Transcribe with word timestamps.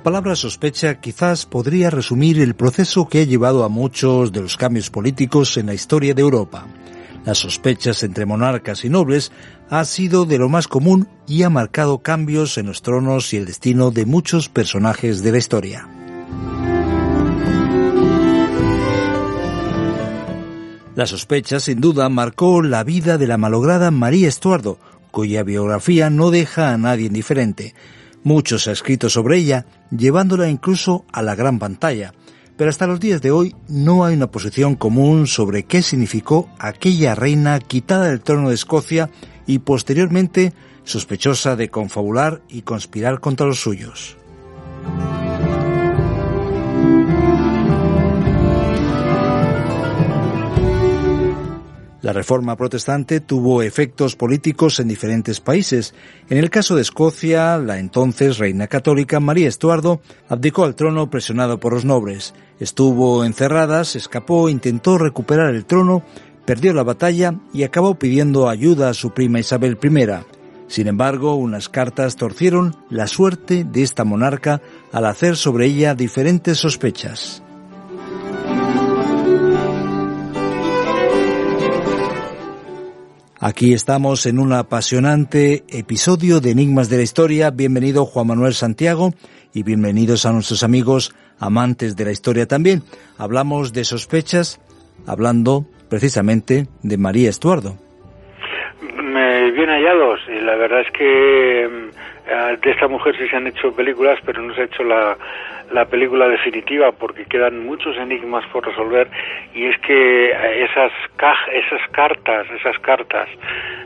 La 0.00 0.04
palabra 0.04 0.34
sospecha 0.34 0.98
quizás 0.98 1.44
podría 1.44 1.90
resumir 1.90 2.40
el 2.40 2.54
proceso 2.54 3.06
que 3.06 3.20
ha 3.20 3.24
llevado 3.24 3.64
a 3.64 3.68
muchos 3.68 4.32
de 4.32 4.40
los 4.40 4.56
cambios 4.56 4.88
políticos 4.88 5.58
en 5.58 5.66
la 5.66 5.74
historia 5.74 6.14
de 6.14 6.22
Europa. 6.22 6.66
Las 7.26 7.36
sospechas 7.36 8.02
entre 8.02 8.24
monarcas 8.24 8.86
y 8.86 8.88
nobles 8.88 9.30
ha 9.68 9.84
sido 9.84 10.24
de 10.24 10.38
lo 10.38 10.48
más 10.48 10.68
común 10.68 11.06
y 11.26 11.42
ha 11.42 11.50
marcado 11.50 11.98
cambios 11.98 12.56
en 12.56 12.64
los 12.64 12.80
tronos 12.80 13.34
y 13.34 13.36
el 13.36 13.44
destino 13.44 13.90
de 13.90 14.06
muchos 14.06 14.48
personajes 14.48 15.22
de 15.22 15.32
la 15.32 15.36
historia. 15.36 15.86
La 20.94 21.06
sospecha 21.06 21.60
sin 21.60 21.82
duda 21.82 22.08
marcó 22.08 22.62
la 22.62 22.84
vida 22.84 23.18
de 23.18 23.26
la 23.26 23.36
malograda 23.36 23.90
María 23.90 24.28
Estuardo, 24.28 24.78
cuya 25.10 25.42
biografía 25.42 26.08
no 26.08 26.30
deja 26.30 26.72
a 26.72 26.78
nadie 26.78 27.08
indiferente. 27.08 27.74
Mucho 28.22 28.58
se 28.58 28.70
ha 28.70 28.72
escrito 28.72 29.08
sobre 29.08 29.38
ella, 29.38 29.66
llevándola 29.90 30.48
incluso 30.48 31.04
a 31.12 31.22
la 31.22 31.34
gran 31.34 31.58
pantalla, 31.58 32.12
pero 32.56 32.68
hasta 32.68 32.86
los 32.86 33.00
días 33.00 33.22
de 33.22 33.30
hoy 33.30 33.56
no 33.68 34.04
hay 34.04 34.14
una 34.14 34.30
posición 34.30 34.74
común 34.74 35.26
sobre 35.26 35.62
qué 35.62 35.80
significó 35.80 36.50
aquella 36.58 37.14
reina 37.14 37.58
quitada 37.58 38.08
del 38.08 38.20
trono 38.20 38.50
de 38.50 38.54
Escocia 38.54 39.08
y 39.46 39.60
posteriormente 39.60 40.52
sospechosa 40.84 41.56
de 41.56 41.70
confabular 41.70 42.42
y 42.48 42.62
conspirar 42.62 43.20
contra 43.20 43.46
los 43.46 43.60
suyos. 43.60 44.16
La 52.02 52.14
reforma 52.14 52.56
protestante 52.56 53.20
tuvo 53.20 53.62
efectos 53.62 54.16
políticos 54.16 54.80
en 54.80 54.88
diferentes 54.88 55.40
países. 55.40 55.94
En 56.30 56.38
el 56.38 56.48
caso 56.48 56.74
de 56.74 56.82
Escocia, 56.82 57.58
la 57.58 57.78
entonces 57.78 58.38
reina 58.38 58.68
católica 58.68 59.20
María 59.20 59.48
Estuardo 59.48 60.00
abdicó 60.28 60.64
al 60.64 60.74
trono 60.74 61.10
presionado 61.10 61.60
por 61.60 61.74
los 61.74 61.84
nobles. 61.84 62.32
Estuvo 62.58 63.22
encerrada, 63.24 63.84
se 63.84 63.98
escapó, 63.98 64.48
intentó 64.48 64.96
recuperar 64.96 65.54
el 65.54 65.66
trono, 65.66 66.02
perdió 66.46 66.72
la 66.72 66.84
batalla 66.84 67.34
y 67.52 67.64
acabó 67.64 67.98
pidiendo 67.98 68.48
ayuda 68.48 68.88
a 68.88 68.94
su 68.94 69.12
prima 69.12 69.38
Isabel 69.38 69.78
I. 69.82 70.24
Sin 70.68 70.86
embargo, 70.86 71.34
unas 71.34 71.68
cartas 71.68 72.16
torcieron 72.16 72.76
la 72.88 73.08
suerte 73.08 73.64
de 73.64 73.82
esta 73.82 74.04
monarca 74.04 74.62
al 74.90 75.04
hacer 75.04 75.36
sobre 75.36 75.66
ella 75.66 75.94
diferentes 75.94 76.58
sospechas. 76.58 77.42
Aquí 83.42 83.72
estamos 83.72 84.26
en 84.26 84.38
un 84.38 84.52
apasionante 84.52 85.62
episodio 85.72 86.40
de 86.40 86.50
Enigmas 86.50 86.90
de 86.90 86.98
la 86.98 87.02
Historia. 87.04 87.50
Bienvenido 87.50 88.04
Juan 88.04 88.26
Manuel 88.26 88.52
Santiago 88.52 89.12
y 89.54 89.62
bienvenidos 89.62 90.26
a 90.26 90.32
nuestros 90.32 90.62
amigos 90.62 91.14
amantes 91.38 91.96
de 91.96 92.04
la 92.04 92.10
historia 92.10 92.46
también. 92.46 92.82
Hablamos 93.16 93.72
de 93.72 93.84
sospechas, 93.84 94.60
hablando 95.06 95.64
precisamente 95.88 96.66
de 96.82 96.98
María 96.98 97.30
Estuardo. 97.30 97.76
Bien 98.82 99.70
hallados, 99.70 100.20
y 100.28 100.40
la 100.40 100.56
verdad 100.56 100.82
es 100.82 100.90
que 100.92 101.66
mm, 101.66 102.60
de 102.62 102.70
esta 102.70 102.88
mujer 102.88 103.16
sí 103.16 103.26
se 103.26 103.36
han 103.36 103.46
hecho 103.46 103.72
películas, 103.72 104.18
pero 104.26 104.42
no 104.42 104.54
se 104.54 104.60
ha 104.60 104.64
hecho 104.64 104.84
la, 104.84 105.16
la 105.70 105.84
película 105.86 106.28
definitiva 106.28 106.92
porque 106.92 107.24
quedan 107.24 107.64
muchos 107.64 107.96
enigmas 107.96 108.44
por 108.52 108.66
resolver 108.66 109.08
y 109.54 109.66
es 109.66 109.78
que 109.78 110.30
esas 110.64 110.92
esas 111.52 111.90
cartas 111.92 112.46
esas 112.50 112.78
cartas 112.80 113.28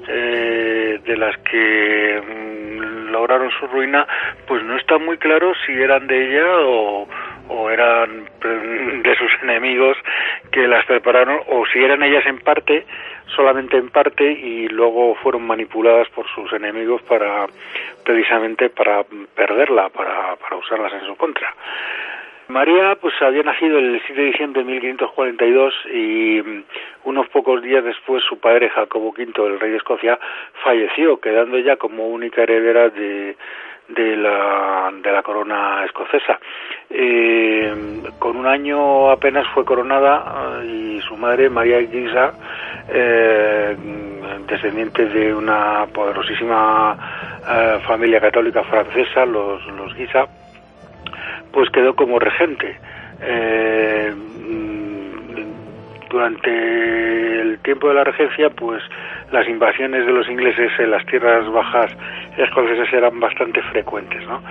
eh, 0.09 1.01
de 1.05 1.17
las 1.17 1.37
que 1.39 2.23
mm, 2.23 3.11
lograron 3.11 3.51
su 3.59 3.67
ruina 3.67 4.07
pues 4.47 4.63
no 4.65 4.77
está 4.77 4.99
muy 4.99 5.19
claro 5.19 5.53
si 5.67 5.73
eran 5.73 6.07
de 6.07 6.29
ella 6.29 6.47
o 7.49 7.71
eran 7.71 8.25
de 9.03 9.17
sus 9.17 9.31
enemigos 9.43 9.97
que 10.55 10.69
las 10.69 10.87
prepararon 10.87 11.41
o 11.49 11.67
si 11.67 11.83
eran 11.83 12.01
ellas 12.05 12.25
en 12.27 12.39
parte 12.39 12.87
solamente 13.35 13.77
en 13.77 13.91
parte 13.91 14.25
y 14.25 14.69
luego 14.69 15.17
fueron 15.17 15.45
manipuladas 15.45 16.09
por 16.11 16.29
sus 16.29 16.53
enemigos 16.53 17.03
para 17.03 17.47
precisamente 18.05 18.71
para 18.71 19.03
perderla, 19.35 19.89
para, 19.89 20.37
para 20.37 20.57
usarlas 20.57 20.93
en 20.93 21.07
su 21.09 21.17
contra. 21.17 21.53
María 22.47 22.97
pues 23.01 23.15
había 23.21 23.43
nacido 23.43 23.79
el 23.79 24.01
7 24.07 24.21
de 24.21 24.27
diciembre 24.29 24.63
de 24.63 24.71
1542 24.71 25.75
y 25.93 26.43
mm, 26.43 26.65
unos 27.05 27.29
pocos 27.31 27.61
días 27.61 27.83
después 27.83 28.23
su 28.23 28.39
padre 28.39 28.69
Jacobo 28.69 29.09
V, 29.09 29.25
el 29.47 29.59
rey 29.59 29.73
de 29.73 29.79
Escocia, 29.79 30.21
falleció, 30.63 31.19
quedando 31.19 31.57
ella 31.57 31.77
como 31.77 32.07
única 32.07 32.43
heredera 32.43 32.91
de, 32.91 33.37
de 33.89 34.17
la, 34.17 34.91
de 35.03 35.13
la 35.13 35.23
corona 35.23 35.85
escocesa. 35.85 36.39
Eh, 36.91 38.03
con 38.19 38.37
un 38.37 38.47
año 38.47 39.11
apenas 39.11 39.47
fue 39.49 39.65
coronada 39.65 40.61
eh, 40.63 40.67
y 40.67 41.01
su 41.03 41.17
madre, 41.17 41.51
María 41.51 41.79
Guisa, 41.79 42.33
eh, 42.89 43.77
descendiente 44.47 45.07
de 45.07 45.35
una 45.35 45.87
poderosísima 45.93 46.97
familia 47.87 48.21
católica 48.21 48.63
francesa, 48.65 49.27
los, 49.27 49.67
los 49.67 49.95
Guisa, 49.95 50.27
pues 51.53 51.69
quedó 51.71 51.95
como 51.95 52.19
regente. 52.19 52.79
durante 56.11 57.41
el 57.41 57.59
tiempo 57.59 57.89
de 57.89 57.95
la 57.95 58.05
regencia, 58.05 58.49
pues 58.51 58.83
las 59.33 59.49
invasiones 59.49 60.07
de 60.07 60.13
los 60.13 60.29
ingleses 60.29 60.71
en 60.79 60.91
las 60.93 61.05
tierras 61.07 61.51
bajas 61.51 61.91
escocesas 62.37 62.93
eran 62.93 63.19
bastante 63.21 63.63
frecuentes. 63.63 64.27
¿no? 64.27 64.43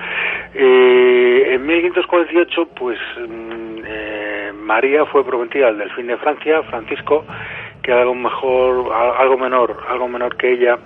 Eh, 0.53 1.53
en 1.53 1.65
1548, 1.65 2.67
pues 2.75 2.99
mm, 3.17 3.77
eh, 3.85 4.51
María 4.55 5.05
fue 5.05 5.25
prometida 5.25 5.67
al 5.67 5.77
delfín 5.77 6.07
de 6.07 6.17
Francia, 6.17 6.63
Francisco, 6.63 7.25
que 7.81 7.91
era 7.91 8.01
algo 8.01 8.15
mejor, 8.15 8.93
algo 8.93 9.37
menor, 9.37 9.77
algo 9.89 10.07
menor 10.07 10.37
que 10.37 10.51
ella 10.51 10.77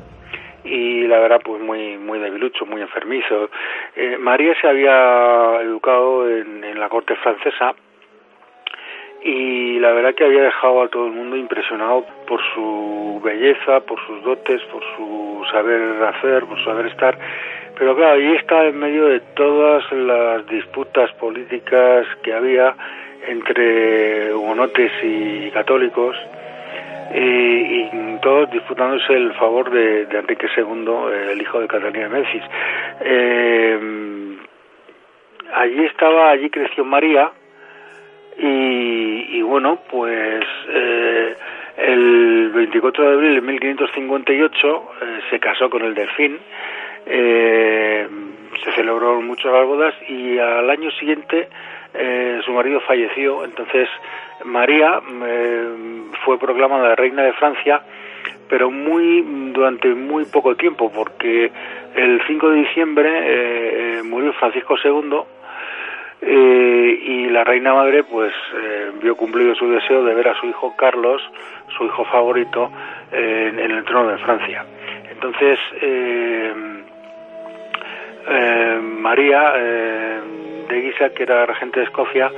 y 0.63 1.07
la 1.07 1.19
verdad 1.19 1.39
pues 1.45 1.61
muy 1.61 1.97
muy 1.97 2.19
debilucho, 2.19 2.65
muy 2.65 2.81
enfermizo. 2.81 3.49
Eh, 3.95 4.17
María 4.17 4.53
se 4.59 4.67
había 4.67 5.61
educado 5.61 6.29
en 6.29 6.77
la 6.79 6.89
corte 6.89 7.15
francesa 7.15 7.75
y 9.27 9.77
la 9.79 9.91
verdad 9.91 10.15
que 10.15 10.23
había 10.23 10.43
dejado 10.43 10.83
a 10.83 10.87
todo 10.87 11.07
el 11.07 11.11
mundo 11.11 11.35
impresionado 11.35 12.05
por 12.25 12.39
su 12.53 13.19
belleza, 13.21 13.81
por 13.81 13.99
sus 14.07 14.23
dotes, 14.23 14.61
por 14.71 14.81
su 14.95 15.43
saber 15.51 16.01
hacer, 16.01 16.45
por 16.45 16.57
su 16.59 16.63
saber 16.63 16.85
estar. 16.85 17.17
Pero 17.77 17.93
claro, 17.97 18.13
ahí 18.13 18.35
está 18.35 18.65
en 18.65 18.79
medio 18.79 19.05
de 19.07 19.19
todas 19.35 19.83
las 19.91 20.47
disputas 20.47 21.11
políticas 21.15 22.07
que 22.23 22.33
había 22.33 22.73
entre 23.27 24.33
hugonotes 24.33 24.91
y 25.03 25.51
católicos, 25.51 26.15
y, 27.13 28.17
todos 28.21 28.49
disputándose 28.49 29.13
el 29.13 29.33
favor 29.33 29.69
de, 29.69 30.03
Enrique 30.03 30.47
II, 30.55 30.87
el 31.31 31.41
hijo 31.41 31.59
de 31.59 31.67
Catalina 31.67 32.07
de 32.07 32.09
Memphis. 32.09 32.43
Eh, 33.01 33.79
allí 35.53 35.85
estaba, 35.85 36.31
allí 36.31 36.49
creció 36.49 36.83
María, 36.83 37.31
y, 38.39 39.41
bueno, 39.41 39.79
pues 39.89 40.43
eh, 40.69 41.35
el 41.77 42.49
24 42.53 43.03
de 43.03 43.13
abril 43.13 43.35
de 43.35 43.41
1558 43.41 44.67
eh, 45.01 45.19
se 45.29 45.39
casó 45.39 45.69
con 45.69 45.83
el 45.83 45.95
delfín, 45.95 46.37
eh, 47.07 48.07
se 48.63 48.71
celebraron 48.73 49.25
muchas 49.25 49.51
bodas 49.51 49.95
y 50.07 50.37
al 50.37 50.69
año 50.69 50.91
siguiente 50.91 51.49
su 52.45 52.51
marido 52.51 52.79
falleció, 52.81 53.43
entonces 53.43 53.89
María 54.45 55.01
fue 56.23 56.37
proclamada 56.37 56.93
reina 56.93 57.23
de 57.23 57.33
Francia, 57.33 57.81
pero 58.47 58.69
muy 58.69 59.51
durante 59.51 59.87
muy 59.95 60.25
poco 60.25 60.55
tiempo, 60.55 60.91
porque 60.93 61.51
el 61.95 62.21
5 62.27 62.49
de 62.51 62.55
diciembre 62.59 64.03
murió 64.03 64.31
Francisco 64.33 64.75
II 64.83 65.23
eh, 66.19 66.99
y 67.03 67.29
la 67.29 67.43
reina 67.43 67.75
madre 67.75 68.03
pues 68.03 68.33
eh, 68.55 68.91
vio 69.01 69.15
cumplido 69.15 69.53
su 69.53 69.69
deseo 69.69 70.03
de 70.03 70.15
ver 70.15 70.29
a 70.29 70.39
su 70.39 70.47
hijo 70.47 70.75
Carlos, 70.75 71.21
su 71.77 71.85
hijo 71.85 72.05
favorito, 72.05 72.71
eh, 73.11 73.53
en, 73.55 73.71
el 73.71 73.83
trono 73.83 74.09
de 74.09 74.17
Francia. 74.17 74.65
Entonces, 75.09 75.59
María 78.81 79.53
de 79.53 80.81
Guisa, 80.81 81.09
que 81.09 81.23
era 81.23 81.45
regente 81.45 81.79
de 81.79 81.85
Escocia, 81.85 82.31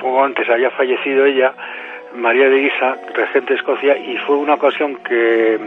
poco 0.00 0.24
antes 0.24 0.48
había 0.48 0.70
fallecido 0.70 1.26
ella, 1.26 1.52
María 2.14 2.48
de 2.48 2.58
Guisa, 2.58 2.96
regente 3.14 3.52
de 3.52 3.58
Escocia, 3.58 3.98
y 3.98 4.16
fue 4.18 4.36
una 4.36 4.54
ocasión 4.54 4.96
que 5.02 5.58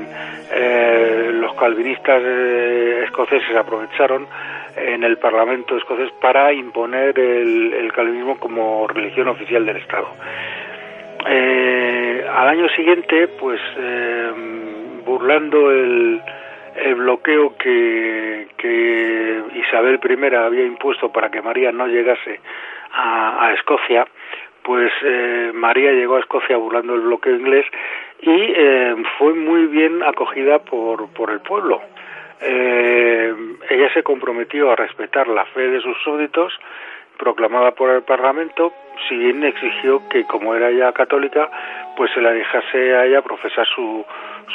los 1.33 1.53
calvinistas 1.55 2.23
escoceses 2.23 3.55
aprovecharon 3.55 4.27
en 4.75 5.03
el 5.03 5.17
Parlamento 5.17 5.77
escocés 5.77 6.11
para 6.21 6.53
imponer 6.53 7.17
el, 7.19 7.91
calvinismo 7.93 8.39
como 8.39 8.87
religión 8.87 9.27
oficial 9.27 9.65
del 9.65 9.77
Estado. 9.77 10.07
Eh, 11.27 12.25
al 12.33 12.47
año 12.47 12.69
siguiente, 12.69 13.27
pues 13.27 13.59
eh, 13.77 14.31
burlando 15.05 15.71
el, 15.71 16.21
bloqueo 16.95 17.55
que, 17.57 18.47
Isabel 19.53 19.99
I 20.03 20.35
había 20.35 20.65
impuesto 20.65 21.11
para 21.11 21.29
que 21.29 21.41
María 21.41 21.71
no 21.71 21.87
llegase 21.87 22.39
a, 22.93 23.53
Escocia, 23.53 24.07
pues 24.63 24.91
eh, 25.03 25.51
María 25.53 25.91
llegó 25.91 26.15
a 26.15 26.19
Escocia 26.19 26.57
burlando 26.57 26.95
el 26.95 27.01
bloqueo 27.01 27.35
inglés 27.35 27.65
y 28.21 28.53
fue 29.17 29.33
muy 29.33 29.65
bien 29.67 30.03
acogida 30.03 30.59
por, 30.59 31.11
por 31.13 31.31
el 31.31 31.39
pueblo 31.41 31.81
eh, 32.41 33.33
ella 33.69 33.93
se 33.93 34.03
comprometió 34.03 34.71
a 34.71 34.75
respetar 34.75 35.27
la 35.27 35.45
fe 35.45 35.67
de 35.67 35.81
sus 35.81 35.97
súbditos 36.03 36.53
proclamada 37.17 37.71
por 37.71 37.91
el 37.91 38.01
Parlamento, 38.01 38.73
si 39.07 39.15
bien 39.15 39.43
exigió 39.43 40.01
que, 40.09 40.23
como 40.23 40.55
era 40.55 40.71
ya 40.71 40.91
católica, 40.91 41.51
pues 41.95 42.09
se 42.13 42.21
la 42.21 42.31
dejase 42.31 42.95
a 42.95 43.05
ella 43.05 43.21
profesar 43.21 43.67
su, 43.67 44.03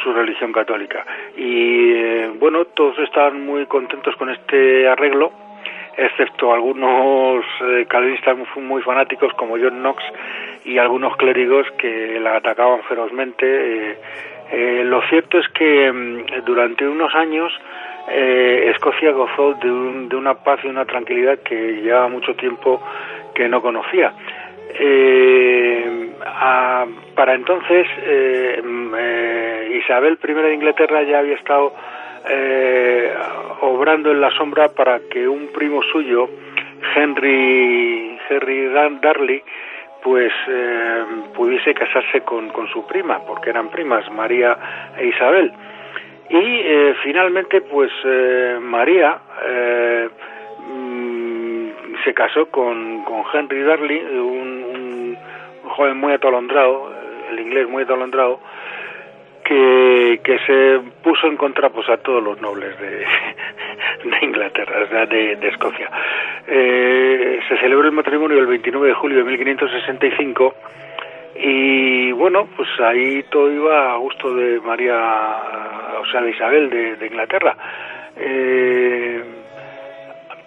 su 0.02 0.12
religión 0.12 0.52
católica. 0.52 1.06
Y 1.36 1.92
eh, 1.92 2.30
bueno, 2.34 2.64
todos 2.64 2.98
estaban 2.98 3.46
muy 3.46 3.66
contentos 3.66 4.16
con 4.16 4.30
este 4.30 4.88
arreglo, 4.88 5.30
excepto 5.96 6.52
algunos 6.52 7.44
eh, 7.62 7.86
calvinistas 7.88 8.36
muy, 8.56 8.82
fanáticos 8.82 9.32
como 9.34 9.56
John 9.56 9.80
Knox 9.80 10.02
y 10.64 10.78
algunos 10.78 11.16
clérigos 11.16 11.66
que 11.78 12.20
la 12.20 12.36
atacaban 12.36 12.82
ferozmente. 12.84 13.96
Eh, 14.52 14.84
lo 14.84 15.02
cierto 15.08 15.38
es 15.38 15.48
que 15.48 15.90
mm, 15.90 16.44
durante 16.44 16.86
unos 16.86 17.14
años 17.14 17.52
eh, 18.08 18.70
Escocia 18.74 19.10
gozó 19.12 19.54
de, 19.54 20.16
una 20.16 20.34
paz 20.34 20.60
y 20.64 20.68
una 20.68 20.84
tranquilidad 20.84 21.38
que 21.40 21.80
llevaba 21.82 22.08
mucho 22.08 22.34
tiempo 22.34 22.80
que 23.34 23.48
no 23.48 23.60
conocía. 23.60 24.12
Eh, 24.78 26.12
para 27.14 27.34
entonces, 27.34 27.86
eh, 28.02 28.62
eh, 28.98 29.80
Isabel 29.82 30.18
I 30.22 30.32
de 30.32 30.54
Inglaterra 30.54 31.02
ya 31.02 31.18
había 31.18 31.34
estado 31.34 31.72
obrando 33.60 34.10
en 34.10 34.20
la 34.20 34.30
sombra 34.32 34.68
para 34.68 35.00
que 35.10 35.28
un 35.28 35.48
primo 35.48 35.82
suyo, 35.82 36.28
Henry, 36.94 38.18
Henry 38.28 38.68
Darley, 39.00 39.42
pues 40.02 40.32
pudiese 41.34 41.74
casarse 41.74 42.20
con, 42.22 42.48
con 42.50 42.68
su 42.68 42.86
prima, 42.86 43.20
porque 43.26 43.50
eran 43.50 43.70
primas, 43.70 44.10
María 44.12 44.56
e 44.98 45.06
Isabel. 45.06 45.52
Y 46.28 46.36
eh, 46.38 46.94
finalmente, 47.04 47.60
pues 47.60 47.90
eh, 48.04 48.58
María 48.60 49.18
eh, 49.44 50.08
mm, 50.68 51.68
se 52.04 52.12
casó 52.14 52.46
con, 52.46 53.04
con 53.04 53.22
Henry 53.32 53.62
Darley, 53.62 54.00
un, 54.00 55.16
joven 55.68 55.98
muy 55.98 56.12
atolondrado, 56.12 56.90
el 57.30 57.40
inglés 57.40 57.68
muy 57.68 57.82
atolondrado, 57.82 58.40
que, 59.46 60.20
que 60.24 60.38
se 60.46 60.80
puso 61.02 61.26
en 61.26 61.36
contra 61.36 61.70
pues, 61.70 61.88
a 61.88 61.96
todos 61.98 62.22
los 62.22 62.40
nobles 62.40 62.78
de, 62.80 62.88
de 64.10 64.18
Inglaterra, 64.22 64.82
o 64.84 64.88
sea, 64.88 65.06
de, 65.06 65.36
de 65.36 65.48
Escocia. 65.48 65.90
se 66.46 67.56
celebró 67.60 67.86
el 67.86 67.92
matrimonio 67.92 68.38
el 68.38 68.46
29 68.46 68.88
de 68.88 68.94
julio 68.94 69.18
de 69.18 69.24
1565 69.24 70.54
y 71.38 72.12
bueno, 72.12 72.48
pues 72.56 72.68
ahí 72.80 73.22
todo 73.24 73.52
iba 73.52 73.92
a 73.92 73.96
gusto 73.96 74.34
de 74.34 74.58
María, 74.60 74.96
o 76.00 76.06
sea, 76.10 76.22
de 76.22 76.30
Isabel 76.30 76.70
de, 76.70 77.06
Inglaterra. 77.06 77.56
Eh, 78.16 79.22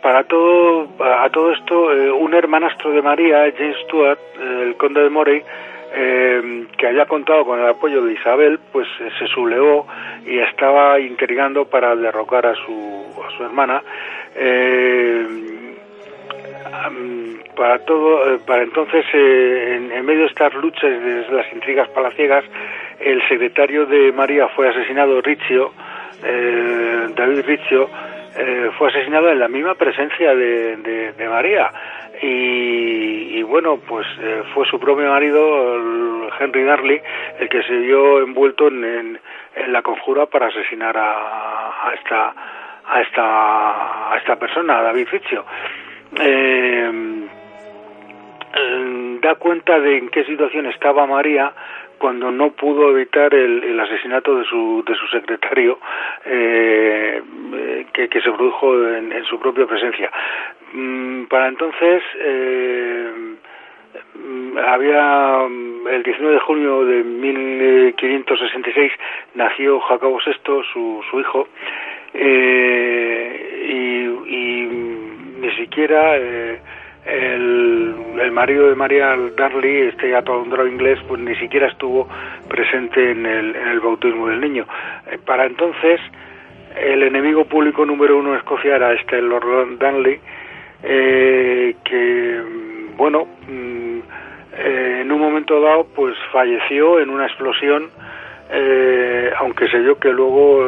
para 0.02 0.24
todo, 0.24 0.88
a 1.00 1.30
todo 1.30 1.52
esto, 1.52 1.94
eh, 1.94 2.12
un 2.12 2.34
hermanastro 2.34 2.92
de 2.92 3.02
María, 3.02 3.52
James 3.56 3.78
Stuart, 3.84 4.20
el 4.40 4.76
conde 4.78 5.04
de 5.04 5.10
Moray, 5.10 5.44
eh, 5.94 6.66
que 6.78 6.88
había 6.88 7.06
contado 7.06 7.46
con 7.46 7.60
el 7.60 7.68
apoyo 7.68 8.04
de 8.04 8.14
Isabel, 8.14 8.60
pues 8.72 8.88
se 8.98 9.28
sublevó 9.28 9.88
y 10.26 10.40
estaba 10.40 11.00
intrigando 11.00 11.66
para 11.66 11.96
derrocar 11.96 12.46
a 12.46 12.56
su, 12.56 13.06
a 13.26 13.38
su 13.38 13.44
hermana. 13.44 13.82
para 17.56 17.80
todo, 17.80 18.36
eh, 18.36 18.40
para 18.46 18.64
entonces, 18.64 19.06
eh, 19.14 19.90
en, 19.94 20.06
medio 20.06 20.22
de 20.22 20.28
estas 20.28 20.54
luchas, 20.54 20.90
de 20.90 21.26
las 21.30 21.52
intrigas 21.52 21.90
palaciegas, 21.90 22.46
el 23.00 23.22
secretario 23.28 23.86
de 23.86 24.12
María 24.12 24.48
fue 24.50 24.70
asesinado, 24.70 25.22
Riccio, 25.22 25.74
eh, 26.24 27.08
David 27.16 27.46
Riccio, 27.46 27.90
fue 28.78 28.90
asesinado 28.90 29.30
en 29.30 29.40
la 29.40 29.48
misma 29.48 29.76
presencia 29.76 30.36
de, 30.36 31.28
María. 31.30 31.72
Y, 32.22 33.42
bueno, 33.44 33.80
pues 33.88 34.06
fue 34.54 34.66
su 34.68 34.80
propio 34.80 35.10
marido, 35.10 36.30
Henry 36.40 36.64
Darley, 36.64 37.02
el 37.40 37.50
que 37.50 37.64
se 37.64 37.76
vio 37.78 38.20
envuelto 38.20 38.68
en, 38.68 39.20
la 39.68 39.82
conjura 39.82 40.26
para 40.26 40.48
asesinar 40.48 40.96
a, 40.98 41.92
esta 41.96 42.34
a 42.86 43.02
esta 43.02 44.14
a 44.14 44.18
esta 44.18 44.36
persona, 44.38 44.80
a 44.80 44.84
David 44.84 45.08
Riccio. 45.12 45.46
Eh, 46.20 47.28
da 49.22 49.36
cuenta 49.36 49.80
de 49.80 49.98
en 49.98 50.10
qué 50.10 50.24
situación 50.26 50.66
estaba 50.68 51.06
María 51.06 51.54
cuando 52.00 52.32
no 52.32 52.52
pudo 52.52 52.92
evitar 52.92 53.34
el, 53.34 53.80
asesinato 53.80 54.36
de 54.38 54.46
su, 54.46 54.84
de 54.88 54.96
su 54.96 55.08
secretario 55.08 55.78
eh, 56.26 57.22
que, 57.94 58.08
se 58.10 58.32
produjo 58.32 58.88
en, 58.88 59.24
su 59.26 59.40
propia 59.40 59.68
presencia. 59.68 60.10
Mm, 60.74 61.26
para 61.26 61.48
entonces 61.50 62.02
eh, 62.16 63.12
había 64.66 65.46
el 65.92 66.04
19 66.04 66.34
de 66.34 66.40
junio 66.42 66.86
de 66.86 67.04
1566 67.04 68.92
nació 69.36 69.80
Jacobo 69.82 70.20
VI, 70.26 70.64
su, 70.74 71.04
su 71.10 71.20
hijo, 71.20 71.48
eh, 72.14 73.66
y, 73.70 74.34
y, 74.36 74.66
ni 75.40 75.52
siquiera 75.56 76.18
el, 77.06 77.96
el 78.20 78.32
marido 78.32 78.70
de 78.70 78.76
María 78.76 79.16
Darley, 79.38 79.88
este 79.88 80.16
atolondrado 80.16 80.68
inglés, 80.68 81.00
pues 81.08 81.22
ni 81.22 81.36
siquiera 81.36 81.68
estuvo 81.68 82.08
presente 82.48 83.12
en 83.12 83.26
el, 83.26 83.56
en 83.56 83.68
el 83.68 83.80
bautismo 83.80 84.28
del 84.28 84.42
niño. 84.42 84.66
Eh, 85.12 85.18
para 85.26 85.46
entonces, 85.46 86.00
el 86.76 87.04
enemigo 87.04 87.46
público 87.46 87.86
número 87.86 88.18
uno 88.18 88.32
de 88.32 88.38
Escocia 88.40 88.76
era 88.76 88.94
este 88.94 89.22
Lord 89.22 89.78
Darley, 89.80 90.20
eh, 90.84 91.76
que, 91.84 92.42
bueno, 92.96 93.26
mm, 93.48 94.00
eh, 94.58 95.00
en 95.02 95.12
un 95.12 95.20
momento 95.20 95.60
dado, 95.62 95.88
pues 95.96 96.16
falleció 96.32 97.00
en 97.00 97.10
una 97.10 97.26
explosión, 97.26 97.90
aunque 99.38 99.68
se 99.70 99.78
vio 99.78 100.00
que 100.00 100.10
luego 100.10 100.68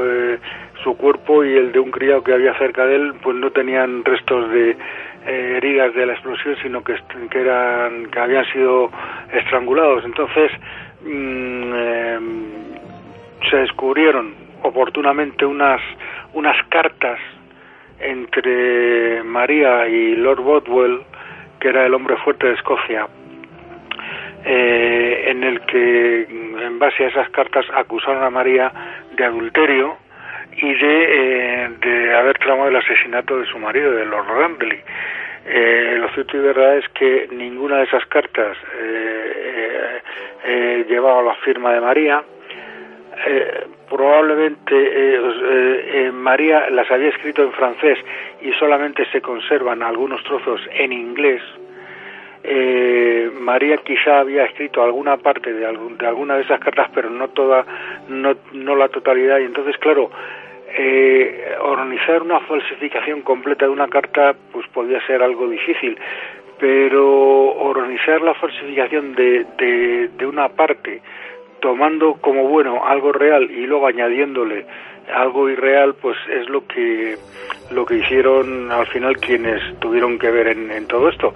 su 0.83 0.95
cuerpo 0.97 1.43
y 1.43 1.55
el 1.55 1.71
de 1.71 1.79
un 1.79 1.91
criado 1.91 2.23
que 2.23 2.33
había 2.33 2.53
cerca 2.57 2.85
de 2.85 2.95
él, 2.95 3.13
pues 3.21 3.35
no 3.35 3.51
tenían 3.51 4.05
restos 4.05 4.51
de 4.51 4.77
eh, 5.25 5.53
heridas 5.57 5.93
de 5.93 6.05
la 6.05 6.13
explosión, 6.13 6.55
sino 6.61 6.83
que, 6.83 6.95
eran, 7.33 8.07
que 8.07 8.19
habían 8.19 8.45
sido 8.51 8.89
estrangulados. 9.31 10.03
Entonces, 10.05 10.51
mm, 11.03 11.73
em, 11.73 12.43
se 13.49 13.57
descubrieron 13.57 14.33
oportunamente 14.63 15.45
unas, 15.45 15.81
unas 16.33 16.55
cartas 16.69 17.19
entre 17.99 19.21
María 19.23 19.87
y 19.87 20.15
Lord 20.15 20.41
Bothwell, 20.41 21.01
que 21.59 21.69
era 21.69 21.85
el 21.85 21.93
hombre 21.93 22.17
fuerte 22.17 22.47
de 22.47 22.53
Escocia, 22.53 23.07
eh, 24.43 25.25
en 25.27 25.43
el 25.43 25.61
que, 25.61 26.23
en 26.23 26.79
base 26.79 27.05
a 27.05 27.07
esas 27.09 27.29
cartas, 27.29 27.65
acusaron 27.75 28.23
a 28.23 28.29
María 28.31 28.71
de 29.15 29.23
adulterio 29.23 29.97
y 30.58 30.74
de, 30.74 31.65
eh, 31.65 31.70
de 31.79 32.15
haber 32.15 32.38
tramado 32.38 32.70
el 32.70 32.75
asesinato 32.75 33.38
de 33.38 33.46
su 33.46 33.60
marido, 33.60 33.91
de 33.91 34.05
Lord 34.05 34.27
Rambley. 34.27 34.79
Eh, 35.46 35.98
lo 36.00 36.10
cierto 36.10 36.38
y 36.38 36.41
verdad 36.41 36.77
es 36.77 36.88
que 36.89 37.27
ninguna 37.31 37.77
de 37.77 37.84
esas 37.84 38.05
cartas 38.08 38.58
llevaba 40.88 41.22
la 41.22 41.36
firma 41.36 41.74
de 41.74 41.81
María. 41.81 42.24
probablemente 43.89 46.12
María 46.12 46.70
las 46.70 46.91
había 46.91 47.10
escrito 47.10 47.43
en 47.43 47.51
francés 47.53 47.98
y 48.41 48.51
solamente 48.53 49.05
se 49.12 49.22
conservan 49.22 49.81
algunos 49.81 50.22
trozos 50.24 50.62
en 50.74 50.91
inglés 50.91 51.41
eh, 52.43 53.29
María 53.39 53.77
quizá 53.77 54.20
había 54.20 54.46
escrito 54.46 54.84
alguna 54.84 55.17
parte 55.17 55.53
de, 55.53 55.60
de 55.60 56.08
alguna 56.08 56.36
de 56.36 56.41
esas 56.41 56.60
cartas, 56.60 56.89
pero 56.93 57.10
no 57.10 57.29
toda, 57.29 57.65
no, 58.08 58.36
no 58.53 58.75
la 58.75 58.89
totalidad. 58.89 59.39
Y 59.39 59.43
entonces, 59.43 59.77
claro, 59.77 60.10
eh, 60.77 61.55
organizar 61.61 62.21
una 62.21 62.39
falsificación 62.41 63.21
completa 63.21 63.65
de 63.65 63.71
una 63.71 63.87
carta, 63.87 64.35
pues 64.51 64.67
podía 64.67 65.05
ser 65.05 65.21
algo 65.21 65.47
difícil. 65.47 65.97
Pero 66.59 67.55
organizar 67.55 68.21
la 68.21 68.33
falsificación 68.35 69.15
de, 69.15 69.45
de, 70.17 70.25
una 70.25 70.49
parte, 70.49 71.01
tomando 71.59 72.13
como 72.21 72.47
bueno 72.47 72.85
algo 72.85 73.11
real 73.11 73.49
y 73.49 73.65
luego 73.65 73.87
añadiéndole 73.87 74.65
algo 75.11 75.49
irreal, 75.49 75.95
pues 75.95 76.17
es 76.29 76.47
lo 76.49 76.65
que 76.67 77.17
lo 77.71 77.85
que 77.85 77.95
hicieron 77.95 78.71
al 78.71 78.85
final 78.87 79.17
quienes 79.17 79.61
tuvieron 79.79 80.19
que 80.19 80.29
ver 80.29 80.49
en, 80.49 80.85
todo 80.87 81.09
esto. 81.09 81.33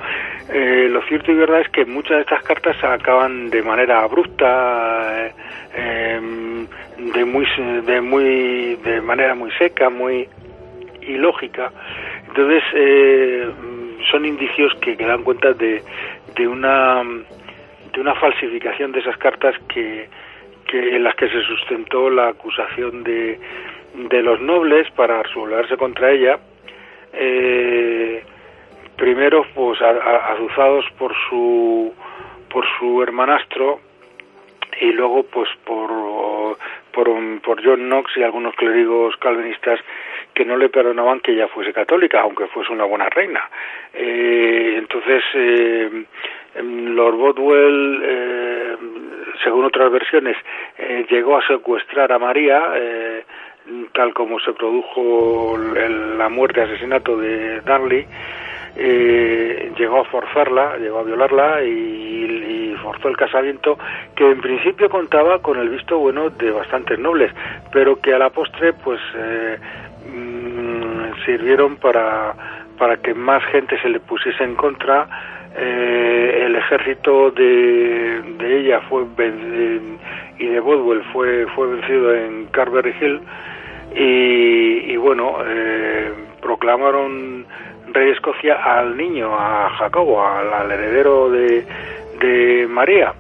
Eh, 0.53 0.87
lo 0.89 1.01
cierto 1.03 1.31
y 1.31 1.35
verdad 1.35 1.61
es 1.61 1.69
que 1.69 1.85
muchas 1.85 2.17
de 2.17 2.21
estas 2.21 2.43
cartas 2.43 2.75
acaban 2.83 3.49
de 3.49 3.63
manera 3.63 4.03
abrupta, 4.03 5.27
eh, 5.27 5.33
em, 5.75 6.44
de 7.13 7.25
muy, 7.25 7.45
de 7.85 8.01
muy, 8.01 8.75
de 8.83 9.01
manera 9.01 9.35
muy 9.35 9.51
seca, 9.51 9.89
muy 9.89 10.27
ilógica. 11.01 11.71
Entonces 12.27 12.63
eh, 12.74 13.50
son 14.12 14.25
indicios 14.25 14.74
que, 14.81 14.95
dan 14.95 15.24
cuenta 15.24 15.53
de, 15.53 15.83
de 16.35 16.47
una 16.47 17.03
de 17.93 18.01
una 18.01 18.15
falsificación 18.15 18.91
de 18.91 19.00
esas 19.00 19.17
cartas 19.17 19.55
que 19.69 20.07
que 20.67 20.95
en 20.95 21.03
las 21.03 21.15
que 21.15 21.29
se 21.29 21.41
sustentó 21.43 22.09
la 22.09 22.29
acusación 22.29 23.03
de, 23.03 23.39
de 23.93 24.24
los 24.24 24.41
nobles 24.41 24.89
para 24.95 25.21
sublevarse 25.31 25.77
contra 25.77 26.12
ella, 26.12 26.39
eh, 27.13 28.24
primero 28.97 29.45
pues 29.53 29.79
azuzados 29.81 30.85
por 30.97 31.13
su 31.29 31.93
por 32.50 32.65
su 32.79 33.03
hermanastro 33.03 33.79
y 34.79 34.91
luego 34.91 35.24
pues 35.24 35.50
por, 35.65 35.89
John 37.63 37.89
Knox 37.89 38.15
y 38.17 38.24
algunos 38.24 38.55
clérigos 38.55 39.15
calvinistas 39.17 39.79
que 40.33 40.45
no 40.45 40.57
le 40.57 40.69
perdonaban 40.69 41.21
que 41.21 41.31
ella 41.31 41.47
fuese 41.47 41.74
católica, 41.74 42.21
aunque 42.21 42.47
fuese 42.47 42.71
una 42.71 42.83
buena 42.83 43.09
reina. 43.09 43.50
Eh, 43.93 44.75
entonces, 44.77 45.24
eh, 45.33 46.05
Lord 46.62 47.15
Bodwell, 47.15 48.01
eh, 48.03 48.75
según 49.43 49.65
otras 49.65 49.91
versiones, 49.91 50.38
eh, 50.77 51.05
llegó 51.09 51.38
a 51.38 51.47
secuestrar 51.47 52.12
a 52.12 52.19
María, 52.19 52.74
eh, 52.75 53.24
tal 53.93 54.13
como 54.13 54.39
se 54.39 54.53
produjo 54.53 55.57
la 55.57 56.29
muerte, 56.29 56.62
asesinato 56.62 57.17
de 57.17 57.62
Darley, 57.62 58.05
eh, 58.75 59.72
llegó 59.77 60.01
a 60.01 60.05
forzarla, 60.05 60.77
llegó 60.77 61.00
a 61.00 61.03
violarla 61.03 61.63
y, 61.63 62.75
forzó 62.84 63.08
el 63.08 63.17
casamiento 63.17 63.79
que 64.15 64.29
en 64.29 64.39
principio 64.41 64.89
contaba 64.89 65.39
con 65.39 65.58
el 65.58 65.70
visto 65.70 65.98
bueno 65.98 66.29
de 66.29 66.51
bastantes 66.51 67.00
nobles, 67.00 67.32
pero 67.72 68.00
que 68.00 68.13
a 68.13 68.20
la 68.20 68.29
postre 68.29 68.74
pues 68.74 69.00
eh, 69.15 69.58
mm, 70.08 71.25
sirvieron 71.25 71.77
para, 71.77 72.36
para 72.77 72.98
que 72.98 73.15
más 73.15 73.44
gente 73.46 73.82
se 73.82 73.89
le 73.89 74.00
pusiese 74.01 74.44
en 74.44 74.53
contra. 74.55 75.08
Eh, 75.58 76.44
el 76.46 76.55
ejército 76.58 77.32
de, 77.32 78.22
de 78.38 78.60
ella 78.60 78.82
fue 78.82 79.03
y 80.38 80.46
de 80.46 80.60
Bodwell 80.60 81.01
fue 81.13 81.48
fue 81.55 81.67
vencido 81.67 82.13
en 82.13 82.46
Carberry 82.48 82.94
Hill 83.01 83.22
y, 83.96 84.91
y 84.91 84.98
bueno 84.98 85.38
eh, 85.46 86.12
proclamaron 86.41 87.46
rey 87.95 88.07
de 88.07 88.11
Escocia 88.11 88.55
al 88.55 88.97
niño 88.97 89.33
a 89.33 89.69
Jacobo 89.69 90.21
al, 90.21 90.69
heredero 90.69 91.29
de, 91.29 92.67
María 92.69 93.13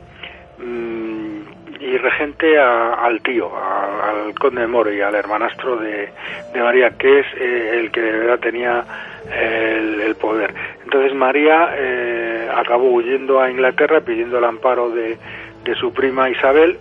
mm, 0.57 1.39
y 1.79 1.97
regente 1.97 2.59
al 2.59 3.21
tío 3.21 3.49
al 3.55 4.35
conde 4.35 4.61
de 4.61 4.67
Moro 4.67 4.91
y 4.91 4.99
al 4.99 5.15
hermanastro 5.15 5.77
de, 5.77 6.09
María 6.55 6.89
que 6.97 7.19
es 7.19 7.25
eh, 7.39 7.79
el 7.79 7.91
que 7.91 8.01
de 8.01 8.11
verdad 8.11 8.39
tenía 8.39 8.83
el, 9.31 10.15
poder. 10.15 10.53
Entonces 10.83 11.13
María 11.13 11.69
eh, 11.77 12.49
acabó 12.53 12.89
huyendo 12.89 13.41
a 13.41 13.49
Inglaterra 13.49 14.01
pidiendo 14.01 14.37
el 14.37 14.43
amparo 14.43 14.89
de, 14.89 15.17
de 15.63 15.75
su 15.75 15.93
prima 15.93 16.29
Isabel 16.29 16.77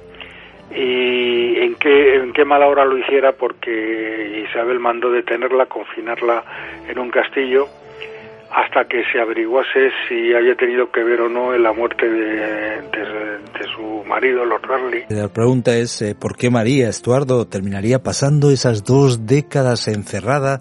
y 0.70 1.56
en 1.60 1.74
qué, 1.76 2.16
en 2.16 2.32
qué 2.32 2.44
mala 2.44 2.66
hora 2.66 2.84
lo 2.84 2.98
hiciera 2.98 3.32
porque 3.32 4.44
Isabel 4.48 4.80
mandó 4.80 5.10
detenerla, 5.10 5.66
confinarla 5.66 6.44
en 6.88 6.98
un 6.98 7.10
castillo 7.10 7.66
hasta 8.50 8.84
que 8.84 9.02
se 9.12 9.20
averiguase 9.20 9.90
si 10.08 10.32
había 10.32 10.54
tenido 10.54 10.90
que 10.90 11.02
ver 11.02 11.22
o 11.22 11.28
no 11.28 11.54
en 11.54 11.62
la 11.62 11.72
muerte 11.72 12.08
de, 12.08 12.82
de, 12.82 13.64
su 13.74 14.04
marido, 14.06 14.44
Lord 14.44 14.62
Raleigh. 14.62 15.06
La 15.08 15.28
pregunta 15.28 15.74
es, 15.76 16.00
eh, 16.02 16.14
¿por 16.14 16.36
qué 16.36 16.50
María 16.50 16.88
Estuardo 16.88 17.48
terminaría 17.48 17.98
pasando 17.98 18.50
esas 18.50 18.84
dos 18.84 19.26
décadas 19.26 19.88
encerrada 19.88 20.60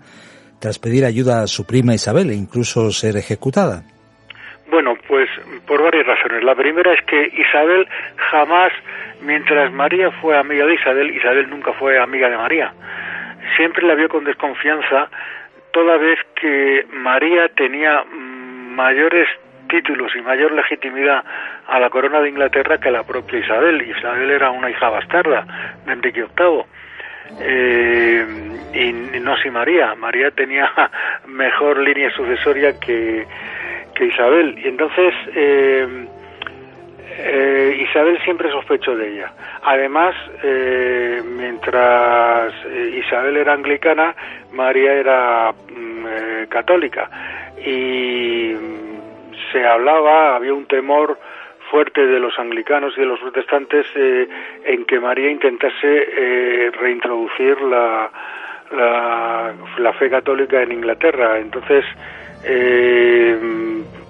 tras 0.60 0.80
pedir 0.80 1.06
ayuda 1.06 1.44
a 1.44 1.48
su 1.48 1.68
prima 1.68 1.94
Isabel 1.94 2.32
e 2.32 2.36
incluso 2.36 2.90
ser 2.92 3.16
ejecutada? 3.16 3.84
Bueno, 4.72 4.96
pues 5.08 5.30
por 5.68 5.84
varias 5.84 6.08
razones. 6.08 6.44
La 6.44 6.56
primera 6.56 6.94
es 6.94 7.02
que 7.06 7.28
Isabel 7.38 7.88
jamás, 8.32 8.72
mientras 9.24 9.72
María 9.72 10.12
fue 10.12 10.38
amiga 10.38 10.66
de 10.66 10.76
Isabel, 10.76 11.16
Isabel 11.16 11.50
nunca 11.50 11.74
fue 11.74 12.00
amiga 12.00 12.30
de 12.30 12.38
María. 12.38 12.74
Siempre 13.58 13.86
la 13.86 13.96
vio 13.96 14.10
con 14.10 14.24
desconfianza, 14.24 15.10
toda 15.72 15.98
vez 15.98 16.20
que 16.36 16.86
María 16.94 17.50
tenía 17.50 18.04
mayores 18.12 19.28
títulos 19.70 20.12
y 20.16 20.22
mayor 20.22 20.52
legitimidad 20.52 21.24
a 21.68 21.80
la 21.80 21.90
corona 21.90 22.22
de 22.22 22.30
Inglaterra 22.30 22.78
que 22.78 22.92
la 22.92 23.04
propia 23.04 23.40
Isabel. 23.40 23.82
Isabel 23.82 24.30
era 24.30 24.52
una 24.52 24.70
hija 24.70 24.90
bastarda 24.90 25.46
de 25.86 25.94
Enrique 25.94 26.26
VIII 26.38 26.64
eh, 27.40 28.26
y 28.74 29.20
no 29.20 29.36
si 29.38 29.50
María. 29.50 29.96
María 29.96 30.32
tenía 30.32 30.70
mejor 31.28 31.80
línea 31.80 32.12
sucesoria 32.12 32.80
que, 32.80 33.26
que 33.96 34.06
Isabel. 34.06 34.60
Y 34.60 34.68
entonces 34.68 35.14
eh, 35.36 36.08
eh, 37.18 37.86
Isabel 37.90 38.20
siempre 38.24 38.50
sospechó 38.52 38.96
de 38.96 39.14
ella. 39.14 39.32
Además, 39.64 40.16
eh, 40.44 41.22
mientras 41.26 42.54
Isabel 42.94 43.38
era 43.38 43.54
anglicana, 43.54 44.16
María 44.52 44.94
era 44.94 45.52
mm, 45.52 46.48
católica. 46.50 47.10
Y 47.66 48.54
se 49.52 49.66
hablaba, 49.66 50.36
había 50.36 50.54
un 50.54 50.66
temor 50.66 51.18
fuerte 51.74 52.06
de 52.06 52.20
los 52.20 52.38
anglicanos 52.38 52.94
y 52.98 53.02
de 53.02 53.08
los 53.08 53.20
protestantes 53.20 53.86
eh, 53.96 54.28
en 54.66 54.86
que 54.86 55.00
María 55.00 55.32
intentase 55.32 55.74
eh, 55.84 56.72
reintroducir 56.80 57.60
la, 57.62 58.12
la, 58.72 59.94
fe 59.94 60.10
católica 60.10 60.62
en 60.62 60.72
Inglaterra. 60.72 61.40
Entonces, 61.40 61.86
eh, 62.44 63.36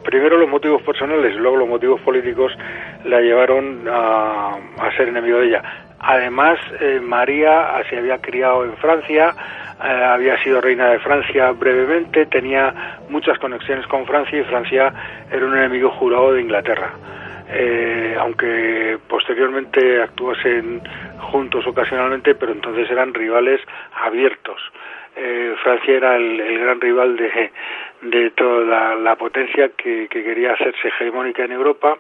primero 0.04 0.38
los 0.38 0.50
motivos 0.50 0.82
personales, 0.82 1.36
luego 1.36 1.58
los 1.58 1.68
motivos 1.68 2.02
políticos 2.02 2.52
la 3.06 3.20
llevaron 3.22 3.88
a, 3.88 4.58
a 4.80 4.98
ser 4.98 5.10
enemigo 5.10 5.40
de 5.40 5.48
ella. 5.48 5.64
Además, 6.00 6.60
María 7.02 7.82
se 7.90 7.98
había 7.98 8.18
criado 8.18 8.66
en 8.66 8.76
Francia, 8.76 9.34
había 9.80 10.38
sido 10.44 10.60
reina 10.60 10.90
de 10.90 11.00
Francia 11.00 11.52
brevemente, 11.52 12.26
tenía 12.26 13.00
muchas 13.08 13.40
conexiones 13.40 13.88
con 13.88 14.06
Francia 14.06 14.38
y 14.38 14.44
Francia 14.44 14.94
era 15.32 15.46
un 15.46 15.58
enemigo 15.58 15.90
jurado 15.92 16.34
de 16.34 16.42
Inglaterra 16.42 16.92
eh, 17.56 18.16
aunque 18.20 18.98
posteriormente 19.08 20.02
actuasen 20.02 20.82
juntos 21.20 21.66
ocasionalmente, 21.68 22.34
pero 22.36 22.52
entonces 22.52 22.90
eran 22.90 23.14
rivales 23.14 23.62
abiertos. 23.94 24.60
Eh, 25.16 25.56
Francia 25.62 25.94
era 25.96 26.16
el, 26.16 26.60
gran 26.60 26.82
rival 26.82 27.16
de, 27.16 27.52
de 28.02 28.32
toda 28.32 28.96
la, 28.96 29.16
potencia 29.16 29.70
que, 29.78 30.08
quería 30.10 30.54
hacerse 30.54 30.88
hegemónica 30.88 31.44
en 31.44 31.52
Europa, 31.52 31.98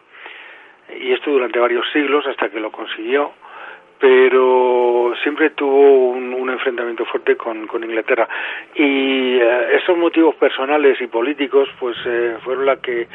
y 0.99 1.11
esto 1.13 1.31
durante 1.31 1.59
varios 1.59 1.85
siglos 1.91 2.25
hasta 2.25 2.49
que 2.49 2.59
lo 2.59 2.71
consiguió, 2.71 3.33
pero 4.03 5.13
siempre 5.23 5.51
tuvo 5.51 6.09
un, 6.09 6.49
enfrentamiento 6.49 7.05
fuerte 7.05 7.37
con, 7.37 7.65
Inglaterra. 7.81 8.27
Y 8.75 9.37
eh, 9.37 9.77
esos 9.81 9.97
motivos 9.97 10.35
personales 10.35 10.99
y 10.99 11.07
políticos 11.07 11.69
pues 11.79 11.95
eh, 12.05 12.35
fueron 12.43 12.65
la 12.65 12.75
que, 12.75 13.07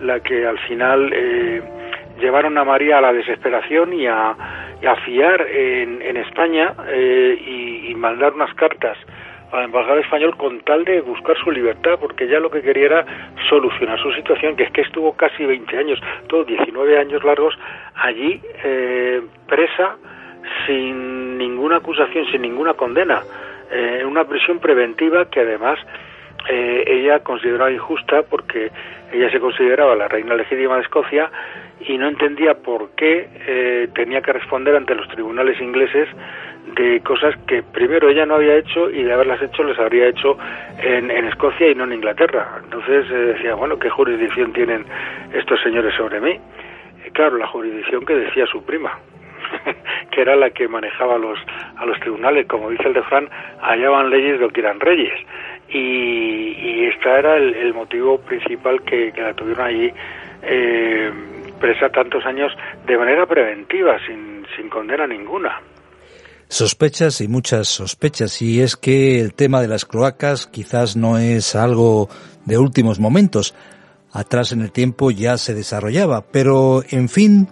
la 0.00 0.20
que 0.20 0.46
al 0.46 0.58
final 0.58 1.10
llevaron 2.20 2.58
a 2.58 2.64
María 2.64 2.98
a 2.98 3.00
la 3.00 3.14
desesperación 3.14 3.94
y 3.94 4.06
a, 4.06 4.36
fiar 5.06 5.40
en, 5.48 6.02
en 6.02 6.18
España 6.18 6.74
eh, 6.88 7.86
y, 7.88 7.94
mandar 7.94 8.34
unas 8.34 8.52
cartas 8.54 8.98
al 9.50 9.64
embajador 9.64 10.00
español 10.00 10.36
con 10.36 10.60
tal 10.60 10.84
de 10.84 11.00
buscar 11.00 11.38
su 11.38 11.50
libertad, 11.50 11.98
porque 11.98 12.28
ya 12.28 12.38
lo 12.38 12.50
que 12.50 12.60
quería 12.60 12.84
era 12.84 13.06
solucionar 13.48 13.98
su 13.98 14.12
situación, 14.12 14.56
que 14.56 14.64
es 14.64 14.70
que 14.72 14.82
estuvo 14.82 15.14
casi 15.14 15.46
20 15.46 15.78
años, 15.78 15.98
todos 16.28 16.46
19 16.46 16.98
años 16.98 17.24
largos, 17.24 17.56
allí 17.94 18.42
eh, 18.62 19.22
presa 19.48 19.96
sin 20.66 21.38
ninguna 21.38 21.76
acusación, 21.76 22.26
sin 22.30 22.42
ninguna 22.42 22.74
condena, 22.74 23.22
eh, 23.70 23.98
en 24.00 24.06
una 24.06 24.24
prisión 24.24 24.58
preventiva 24.58 25.26
que 25.30 25.40
además 25.40 25.78
eh, 26.48 26.84
ella 26.86 27.20
consideraba 27.20 27.70
injusta 27.70 28.22
porque 28.22 28.70
ella 29.12 29.30
se 29.30 29.40
consideraba 29.40 29.94
la 29.94 30.08
reina 30.08 30.34
legítima 30.34 30.76
de 30.76 30.82
Escocia 30.82 31.30
y 31.80 31.96
no 31.96 32.08
entendía 32.08 32.54
por 32.54 32.90
qué 32.90 33.28
eh, 33.46 33.88
tenía 33.94 34.20
que 34.20 34.32
responder 34.32 34.76
ante 34.76 34.94
los 34.94 35.08
tribunales 35.08 35.58
ingleses 35.60 36.08
de 36.76 37.00
cosas 37.00 37.34
que 37.46 37.62
primero 37.62 38.08
ella 38.08 38.26
no 38.26 38.34
había 38.34 38.56
hecho 38.56 38.90
y 38.90 39.02
de 39.04 39.12
haberlas 39.12 39.40
hecho 39.40 39.62
les 39.64 39.78
habría 39.78 40.08
hecho 40.08 40.36
en, 40.82 41.10
Escocia 41.10 41.68
y 41.70 41.74
no 41.74 41.84
en 41.84 41.94
Inglaterra. 41.94 42.60
Entonces 42.62 43.06
eh, 43.10 43.14
decía, 43.14 43.54
bueno, 43.54 43.78
¿qué 43.78 43.88
jurisdicción 43.88 44.52
tienen 44.52 44.84
estos 45.32 45.60
señores 45.62 45.94
sobre 45.94 46.20
mí? 46.20 46.38
claro, 47.12 47.38
la 47.38 47.46
jurisdicción 47.46 48.04
que 48.04 48.16
decía 48.16 48.44
su 48.46 48.64
prima, 48.64 48.98
que 50.10 50.20
era 50.20 50.36
la 50.36 50.50
que 50.50 50.68
manejaba 50.68 51.18
los, 51.18 51.38
a 51.76 51.84
los 51.84 51.98
tribunales. 52.00 52.46
Como 52.46 52.70
dice 52.70 52.88
el 52.88 52.94
refrán, 52.94 53.28
allá 53.60 53.90
van 53.90 54.10
leyes 54.10 54.40
lo 54.40 54.48
que 54.50 54.60
eran 54.60 54.80
reyes. 54.80 55.14
Y, 55.68 55.78
y 55.78 56.86
este 56.86 57.08
era 57.08 57.36
el, 57.36 57.74
motivo 57.74 58.18
principal 58.20 58.82
que, 58.82 59.12
la 59.16 59.34
tuvieron 59.34 59.66
allí 59.66 59.92
eh, 60.42 61.10
presa 61.58 61.88
tantos 61.88 62.24
años 62.26 62.52
de 62.86 62.96
manera 62.96 63.26
preventiva, 63.26 63.96
sin, 64.06 64.46
sin 64.56 64.68
condena 64.68 65.06
ninguna. 65.06 65.60
Sospechas 66.48 67.20
y 67.20 67.28
muchas 67.28 67.68
sospechas, 67.68 68.40
y 68.42 68.60
es 68.60 68.76
que 68.76 69.20
el 69.20 69.34
tema 69.34 69.60
de 69.60 69.68
las 69.68 69.84
cloacas 69.84 70.46
quizás 70.46 70.94
no 70.94 71.18
es 71.18 71.56
algo 71.56 72.08
de 72.44 72.58
últimos 72.58 73.00
momentos. 73.00 73.54
Atrás 74.12 74.52
en 74.52 74.60
el 74.60 74.70
tiempo 74.70 75.10
ya 75.10 75.38
se 75.38 75.54
desarrollaba, 75.54 76.24
pero 76.30 76.82
en 76.90 77.08
fin, 77.08 77.48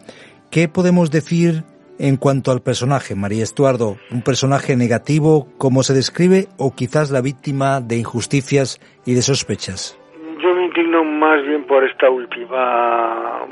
¿qué 0.51 0.69
podemos 0.69 1.11
decir 1.11 1.65
en 1.99 2.17
cuanto 2.17 2.51
al 2.51 2.63
personaje, 2.63 3.15
María 3.15 3.43
Estuardo? 3.43 3.97
¿Un 4.11 4.23
personaje 4.23 4.77
negativo 4.77 5.49
como 5.59 5.83
se 5.83 5.95
describe 5.95 6.47
o 6.59 6.75
quizás 6.75 7.11
la 7.11 7.21
víctima 7.21 7.81
de 7.81 7.97
injusticias 7.97 8.81
y 9.07 9.15
de 9.15 9.23
sospechas? 9.23 9.99
Yo 10.43 10.55
me 10.55 10.67
indigno 10.67 11.05
más 11.05 11.43
bien 11.47 11.65
por 11.65 11.85
esta 11.85 12.11
última 12.11 13.47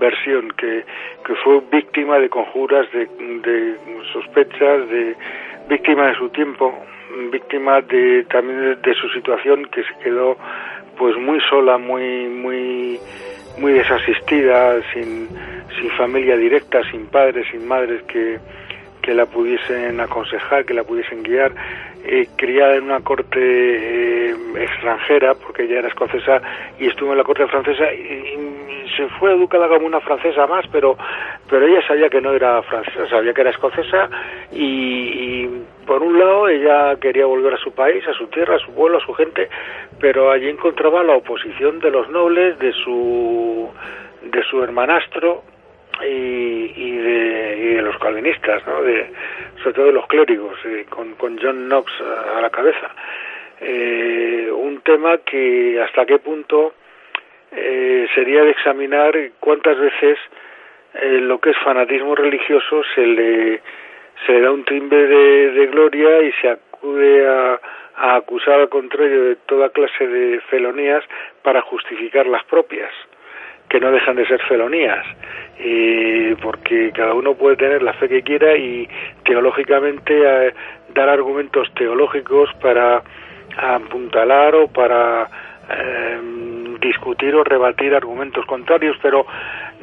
versión, 0.00 0.52
que, 0.58 0.84
que 1.26 1.34
fue 1.42 1.60
víctima 1.70 2.18
de 2.18 2.28
conjuras, 2.28 2.86
de, 2.92 3.06
de 3.06 3.76
sospechas, 4.12 4.88
de 4.88 5.16
víctima 5.68 6.08
de 6.08 6.14
su 6.16 6.28
tiempo, 6.30 6.74
víctima 7.30 7.80
de 7.82 8.24
también 8.30 8.78
de, 8.82 8.94
su 8.94 9.08
situación 9.10 9.64
que 9.66 9.82
se 9.82 9.98
quedó 10.02 10.36
pues 10.98 11.16
muy 11.16 11.40
sola, 11.48 11.78
muy 11.78 12.28
muy 12.28 12.98
muy 13.58 13.72
desasistida, 13.72 14.80
sin, 14.92 15.28
sin 15.80 15.90
familia 15.96 16.36
directa, 16.36 16.82
sin 16.90 17.06
padres, 17.06 17.46
sin 17.50 17.66
madres 17.66 18.02
que, 18.04 18.38
que 19.02 19.14
la 19.14 19.26
pudiesen 19.26 20.00
aconsejar, 20.00 20.64
que 20.64 20.74
la 20.74 20.84
pudiesen 20.84 21.22
guiar, 21.22 21.52
eh, 22.06 22.28
criada 22.36 22.76
en 22.76 22.84
una 22.84 23.00
corte 23.00 23.38
eh, 23.40 24.36
extranjera, 24.58 25.34
porque 25.34 25.64
ella 25.64 25.78
era 25.78 25.88
escocesa 25.88 26.40
y 26.78 26.86
estuvo 26.86 27.12
en 27.12 27.18
la 27.18 27.24
corte 27.24 27.46
francesa 27.46 27.92
y, 27.92 28.64
se 28.94 29.08
fue 29.18 29.32
educada 29.32 29.66
como 29.66 29.86
una 29.86 30.00
francesa 30.00 30.46
más, 30.46 30.66
pero 30.70 30.96
pero 31.50 31.66
ella 31.66 31.84
sabía 31.88 32.08
que 32.08 32.20
no 32.20 32.32
era 32.32 32.62
francesa, 32.62 33.08
sabía 33.08 33.32
que 33.32 33.40
era 33.40 33.50
escocesa 33.50 34.08
y, 34.52 35.48
por 35.86 36.02
un 36.02 36.18
lado 36.18 36.48
ella 36.48 36.96
quería 37.00 37.26
volver 37.26 37.54
a 37.54 37.58
su 37.58 37.72
país, 37.72 38.06
a 38.08 38.14
su 38.14 38.26
tierra, 38.28 38.56
a 38.56 38.58
su 38.58 38.74
pueblo, 38.74 38.98
a 38.98 39.06
su 39.06 39.12
gente, 39.14 39.48
pero 40.00 40.30
allí 40.30 40.48
encontraba 40.48 41.02
la 41.02 41.16
oposición 41.16 41.80
de 41.80 41.90
los 41.90 42.08
nobles, 42.10 42.58
de 42.58 42.72
su 42.72 43.70
de 44.22 44.42
su 44.44 44.62
hermanastro 44.62 45.42
y, 46.02 46.96
de, 46.96 47.82
los 47.82 47.98
calvinistas, 47.98 48.66
¿no? 48.66 48.82
de, 48.82 49.10
sobre 49.62 49.74
todo 49.74 49.86
de 49.86 49.92
los 49.92 50.06
clérigos, 50.06 50.58
eh, 50.64 50.86
con, 50.88 51.14
con 51.14 51.38
John 51.38 51.68
Knox 51.68 51.92
a, 52.34 52.40
la 52.40 52.50
cabeza. 52.50 52.90
Eh, 53.60 54.50
un 54.50 54.80
tema 54.80 55.18
que 55.18 55.80
hasta 55.80 56.06
qué 56.06 56.18
punto 56.18 56.74
eh, 57.52 58.06
sería 58.14 58.42
de 58.42 58.50
examinar 58.50 59.14
cuántas 59.40 59.78
veces 59.78 60.18
eh, 60.94 61.18
lo 61.20 61.38
que 61.38 61.50
es 61.50 61.56
fanatismo 61.58 62.14
religioso 62.14 62.82
se 62.94 63.06
le, 63.06 63.60
se 64.26 64.32
le 64.32 64.40
da 64.40 64.50
un 64.50 64.64
timbre 64.64 65.06
de, 65.06 65.66
gloria 65.66 66.22
y 66.22 66.32
se 66.40 66.48
acude 66.50 67.26
a, 67.28 67.60
a 67.96 68.16
acusar 68.16 68.60
al 68.60 68.68
contrario 68.68 69.24
de 69.24 69.36
toda 69.46 69.70
clase 69.70 70.06
de 70.06 70.40
felonías 70.50 71.04
para 71.42 71.62
justificar 71.62 72.26
las 72.26 72.44
propias, 72.44 72.90
que 73.68 73.80
no 73.80 73.90
dejan 73.90 74.16
de 74.16 74.26
ser 74.26 74.40
felonías. 74.42 75.06
y 75.58 76.34
porque 76.36 76.90
cada 76.92 77.14
uno 77.14 77.34
puede 77.34 77.56
tener 77.56 77.82
la 77.82 77.92
fe 77.94 78.08
que 78.08 78.22
quiera 78.22 78.56
y 78.56 78.88
teológicamente 79.24 80.48
eh, 80.48 80.54
dar 80.94 81.08
argumentos 81.08 81.72
teológicos 81.74 82.50
para 82.60 83.02
apuntalar 83.56 84.54
o 84.54 84.68
para 84.68 85.28
eh, 85.70 86.18
discutir 86.80 87.34
o 87.34 87.44
rebatir 87.44 87.94
argumentos 87.94 88.44
contrarios, 88.46 88.96
pero 89.02 89.26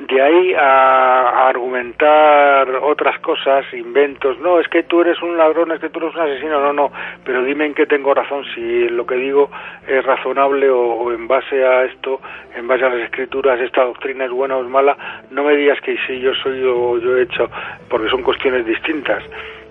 de 0.08 0.22
ahí 0.22 0.54
a, 0.54 1.48
argumentar 1.48 2.70
otras 2.82 3.20
cosas, 3.20 3.66
inventos, 3.74 4.40
no, 4.40 4.60
es 4.60 4.68
que 4.68 4.84
tú 4.84 5.02
eres 5.02 5.22
un 5.22 5.38
ladrón, 5.38 5.72
es 5.72 5.80
que 5.80 5.90
tú 5.90 6.00
eres 6.00 6.16
un 6.16 6.22
asesino, 6.22 6.60
no, 6.60 6.74
no, 6.74 6.92
pero 7.24 7.44
dime 7.44 7.66
en 7.66 7.74
qué 7.74 7.86
tengo 7.86 8.14
razón, 8.14 8.44
si 8.56 8.90
lo 8.90 9.06
que 9.06 9.16
digo 9.16 9.50
es 9.88 10.04
razonable 10.06 10.70
o, 10.70 11.12
en 11.12 11.28
base 11.28 11.66
a 11.66 11.84
esto, 11.84 12.20
en 12.56 12.68
base 12.68 12.86
a 12.86 12.90
las 12.90 13.02
escrituras, 13.02 13.60
esta 13.60 13.84
doctrina 13.84 14.26
es 14.26 14.32
buena 14.32 14.58
o 14.58 14.64
es 14.64 14.70
mala, 14.70 14.98
no 15.30 15.44
me 15.44 15.56
digas 15.56 15.80
que 15.82 15.98
si 16.08 16.20
yo 16.20 16.34
soy 16.36 16.64
o 16.64 16.98
yo 16.98 17.18
he 17.18 17.24
hecho, 17.24 17.50
porque 17.90 18.10
son 18.10 18.24
cuestiones 18.24 18.66
distintas. 18.66 19.24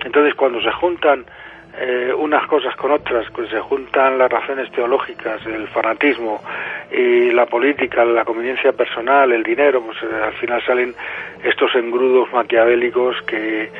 Entonces, 0.04 0.34
cuando 0.34 0.60
se 0.62 0.70
juntan 0.72 1.24
eh, 1.78 2.12
unas 2.16 2.46
cosas 2.46 2.74
con 2.76 2.90
otras, 2.90 3.26
pues 3.32 3.48
se 3.48 3.60
juntan 3.60 4.18
las 4.18 4.30
razones 4.30 4.70
teológicas, 4.72 5.44
el 5.46 5.68
fanatismo 5.68 6.42
y 6.90 7.30
la 7.30 7.46
política, 7.46 8.04
la 8.04 8.24
conveniencia 8.24 8.72
personal, 8.72 9.30
el 9.32 9.42
dinero, 9.42 9.80
pues 9.82 9.98
eh, 10.02 10.06
al 10.22 10.32
final 10.34 10.62
salen 10.64 10.94
estos 11.44 11.74
engrudos 11.76 12.32
maquiavélicos 12.32 13.22
que, 13.22 13.70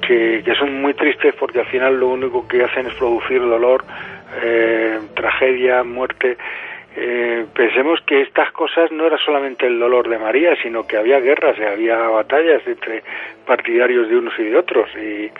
que, 0.00 0.54
son 0.56 0.80
muy 0.80 0.94
tristes 0.94 1.34
porque 1.34 1.60
al 1.60 1.66
final 1.66 1.98
lo 1.98 2.08
único 2.08 2.46
que 2.46 2.62
hacen 2.62 2.86
es 2.86 2.94
producir 2.94 3.40
dolor, 3.40 3.84
eh, 4.42 4.98
tragedia, 5.14 5.82
muerte. 5.82 6.36
Pensemos 7.54 8.00
que 8.06 8.22
estas 8.22 8.50
cosas 8.52 8.90
no 8.90 9.06
era 9.06 9.18
solamente 9.24 9.66
el 9.66 9.78
dolor 9.78 10.08
de 10.08 10.18
María, 10.18 10.56
sino 10.62 10.86
que 10.86 10.96
había 10.96 11.20
guerras 11.20 11.56
y 11.58 11.64
había 11.64 11.96
batallas 12.08 12.66
entre 12.66 13.02
partidarios 13.46 14.08
de 14.08 14.16
unos 14.16 14.34
y 14.38 14.44
de 14.44 14.56
otros. 14.56 14.88
Y, 14.96 15.30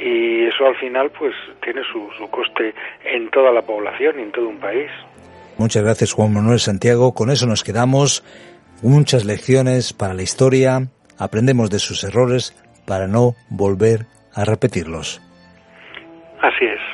y 0.00 0.46
eso 0.46 0.66
al 0.66 0.76
final 0.76 1.10
pues 1.10 1.34
tiene 1.62 1.82
su, 1.92 2.10
su 2.16 2.28
coste 2.30 2.74
en 3.04 3.30
toda 3.30 3.52
la 3.52 3.62
población 3.62 4.18
y 4.18 4.22
en 4.22 4.32
todo 4.32 4.48
un 4.48 4.58
país. 4.58 4.90
Muchas 5.58 5.82
gracias 5.82 6.12
Juan 6.12 6.32
Manuel 6.32 6.60
Santiago, 6.60 7.14
con 7.14 7.30
eso 7.30 7.46
nos 7.46 7.64
quedamos. 7.64 8.22
Muchas 8.82 9.24
lecciones 9.24 9.92
para 9.92 10.14
la 10.14 10.22
historia, 10.22 10.82
aprendemos 11.18 11.68
de 11.70 11.80
sus 11.80 12.04
errores 12.04 12.54
para 12.86 13.08
no 13.08 13.34
volver 13.50 14.06
a 14.34 14.44
repetirlos. 14.44 15.20
Así 16.40 16.64
es. 16.64 16.87